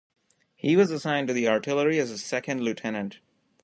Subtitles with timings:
[0.55, 3.19] He was assigned to the artillery as a second lieutenant.